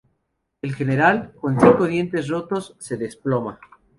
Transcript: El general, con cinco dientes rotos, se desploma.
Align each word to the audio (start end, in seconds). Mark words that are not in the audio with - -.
El 0.63 0.73
general, 0.73 1.31
con 1.39 1.59
cinco 1.59 1.85
dientes 1.85 2.27
rotos, 2.27 2.73
se 2.79 2.97
desploma. 2.97 3.59